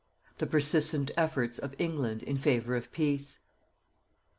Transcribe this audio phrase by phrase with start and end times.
[0.39, 3.41] THE PERSISTENT EFFORTS OF ENGLAND IN FAVOUR OF PEACE.